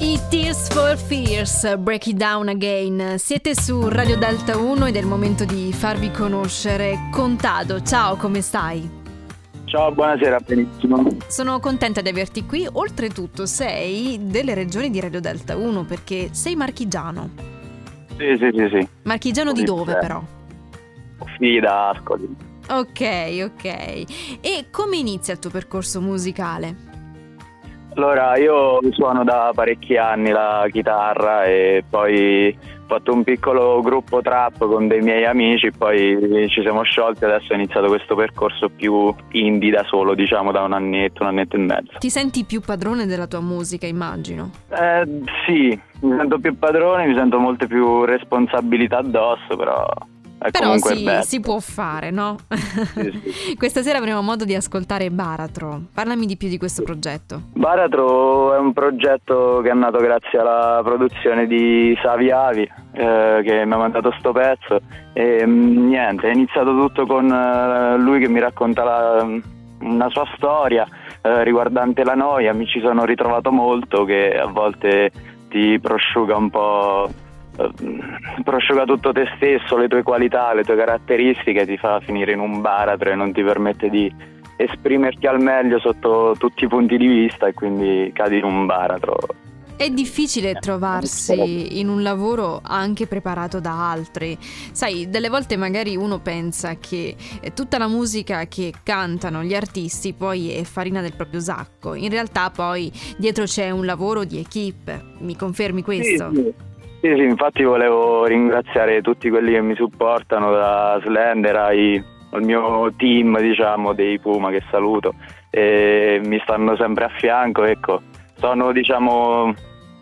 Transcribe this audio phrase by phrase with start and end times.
[0.00, 3.18] I Tears for Fears, Break It Down Again.
[3.18, 7.82] Siete su Radio Delta 1 ed è il momento di farvi conoscere Contado.
[7.82, 8.88] Ciao, come stai?
[9.64, 11.04] Ciao, buonasera, benissimo.
[11.26, 12.64] Sono contenta di averti qui.
[12.70, 17.30] Oltretutto sei delle regioni di Radio Delta 1 perché sei marchigiano.
[18.16, 18.88] Sì, sì, sì, sì.
[19.02, 20.22] Marchigiano di dove però?
[21.38, 22.36] Figli da Ascoli.
[22.68, 23.64] Ok, ok.
[24.40, 26.87] E come inizia il tuo percorso musicale?
[27.98, 34.22] Allora, io suono da parecchi anni la chitarra e poi ho fatto un piccolo gruppo
[34.22, 38.68] trap con dei miei amici, poi ci siamo sciolti e adesso ho iniziato questo percorso
[38.68, 41.98] più indie da solo, diciamo da un annetto, un annetto e mezzo.
[41.98, 44.52] Ti senti più padrone della tua musica, immagino?
[44.68, 49.84] Eh, sì, mi sento più padrone, mi sento molte più responsabilità addosso, però
[50.38, 52.36] Però si, si, può fare, no?
[52.48, 53.54] Sì, sì.
[53.58, 55.82] Questa sera avremo modo di ascoltare Baratro.
[55.92, 57.42] Parlami di più di questo progetto.
[57.52, 63.72] Baratro è un progetto che è nato grazie alla produzione di Saviavi eh, che mi
[63.72, 64.80] ha mandato sto pezzo
[65.12, 69.26] e mm, niente, è iniziato tutto con eh, lui che mi racconta la,
[69.80, 70.86] una sua storia
[71.22, 75.10] eh, riguardante la noia, mi ci sono ritrovato molto che a volte
[75.48, 77.10] ti prosciuga un po'
[78.42, 82.60] prosciuga tutto te stesso, le tue qualità, le tue caratteristiche, ti fa finire in un
[82.60, 84.12] baratro e non ti permette di
[84.56, 89.16] esprimerti al meglio sotto tutti i punti di vista e quindi cadi in un baratro.
[89.76, 94.36] È difficile trovarsi in un lavoro anche preparato da altri.
[94.72, 97.14] Sai, delle volte magari uno pensa che
[97.54, 101.94] tutta la musica che cantano gli artisti poi è farina del proprio sacco.
[101.94, 105.18] In realtà poi dietro c'è un lavoro di equip.
[105.20, 106.30] Mi confermi questo?
[106.34, 106.67] Sì, sì.
[107.00, 112.92] Sì, sì, infatti volevo ringraziare tutti quelli che mi supportano da Slender ai, al mio
[112.96, 115.14] team, diciamo, dei Puma che saluto
[115.50, 118.02] e mi stanno sempre a fianco, ecco,
[118.34, 119.54] sono, diciamo,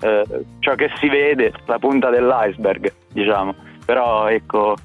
[0.00, 0.24] eh,
[0.60, 4.76] ciò che si vede, la punta dell'iceberg, diciamo, però ecco,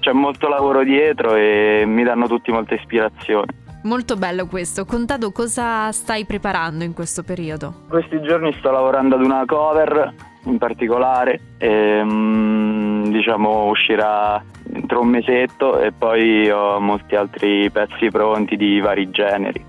[0.00, 3.64] c'è molto lavoro dietro e mi danno tutti molta ispirazione.
[3.82, 4.84] Molto bello questo.
[4.84, 7.82] Contado, cosa stai preparando in questo periodo?
[7.88, 10.12] Questi giorni sto lavorando ad una cover
[10.46, 14.42] in particolare, e, um, diciamo uscirà
[14.72, 19.64] entro un mesetto e poi ho molti altri pezzi pronti di vari generi.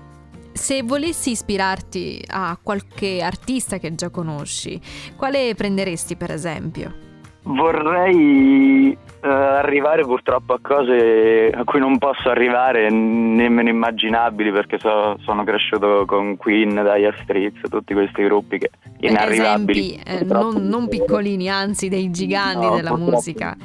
[0.52, 4.80] Se volessi ispirarti a qualche artista che già conosci,
[5.16, 7.07] quale prenderesti per esempio?
[7.48, 15.16] Vorrei eh, arrivare purtroppo a cose a cui non posso arrivare nemmeno immaginabili perché so,
[15.24, 18.70] sono cresciuto con Queen, Dire Streets, tutti questi gruppi che
[19.00, 19.94] inarrivabili.
[19.94, 23.10] Esempi eh, non, non, piccolini, anzi dei giganti no, della purtroppo.
[23.12, 23.56] musica.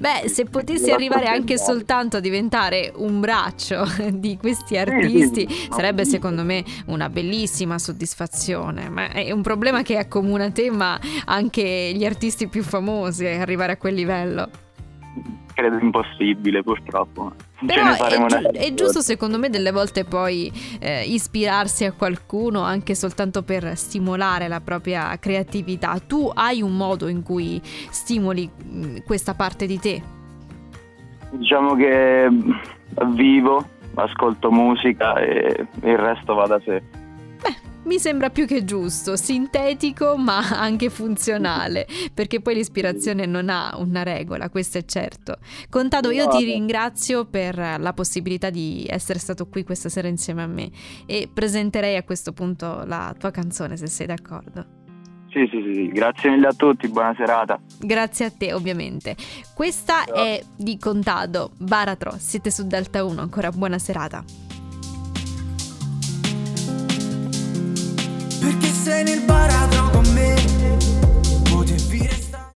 [0.00, 6.44] Beh, se potessi arrivare anche soltanto a diventare un braccio di questi artisti, sarebbe secondo
[6.44, 8.88] me una bellissima soddisfazione.
[8.88, 13.76] Ma è un problema che accomuna te, ma anche gli artisti più famosi, arrivare a
[13.76, 14.66] quel livello
[15.58, 17.32] credo impossibile purtroppo.
[17.66, 22.94] Però è, gi- è, giusto secondo me delle volte poi eh, ispirarsi a qualcuno anche
[22.94, 25.98] soltanto per stimolare la propria creatività.
[25.98, 30.00] Tu hai un modo in cui stimoli mm, questa parte di te?
[31.30, 32.28] Diciamo che
[33.08, 36.82] vivo, ascolto musica e il resto va da sé.
[37.88, 44.02] Mi sembra più che giusto, sintetico ma anche funzionale, perché poi l'ispirazione non ha una
[44.02, 45.38] regola, questo è certo.
[45.70, 50.46] Contado, io ti ringrazio per la possibilità di essere stato qui questa sera insieme a
[50.46, 50.70] me
[51.06, 54.66] e presenterei a questo punto la tua canzone, se sei d'accordo.
[55.30, 57.58] Sì, sì, sì, grazie mille a tutti, buona serata.
[57.80, 59.16] Grazie a te, ovviamente.
[59.54, 60.14] Questa Ciao.
[60.14, 64.47] è di Contado, Baratro, siete su Delta 1, ancora buona serata.